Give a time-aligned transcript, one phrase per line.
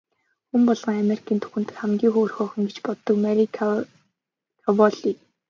[0.49, 5.11] Хүн болгоны Америкийн түүхэн дэх хамгийн хөөрхөн охин гэж боддог Мари Караволли.